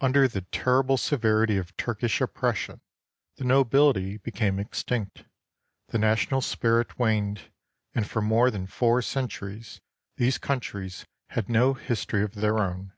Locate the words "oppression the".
2.22-3.44